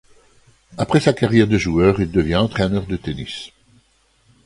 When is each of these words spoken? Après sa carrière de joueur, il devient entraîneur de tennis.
Après 0.79 0.99
sa 0.99 1.13
carrière 1.13 1.47
de 1.47 1.59
joueur, 1.59 2.01
il 2.01 2.09
devient 2.11 2.37
entraîneur 2.37 2.87
de 2.87 2.97
tennis. 2.97 3.51